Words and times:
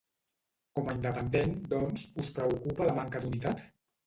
Com 0.79 0.87
a 0.93 0.95
independent, 0.97 1.53
doncs, 1.75 2.07
us 2.25 2.33
preocupa 2.39 2.89
la 2.89 2.97
manca 3.03 3.23
d’unitat? 3.29 3.65